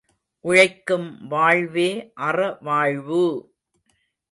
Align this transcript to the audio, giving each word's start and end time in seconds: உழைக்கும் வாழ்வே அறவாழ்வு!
உழைக்கும் 0.45 1.27
வாழ்வே 1.27 1.87
அறவாழ்வு! 2.21 3.23